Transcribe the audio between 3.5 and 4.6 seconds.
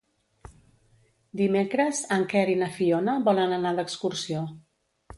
anar d'excursió.